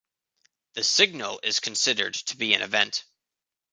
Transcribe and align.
The 0.73 0.83
signal 0.83 1.39
is 1.43 1.59
considered 1.59 2.15
to 2.15 2.35
be 2.35 2.55
an 2.55 2.63
event. 2.63 3.03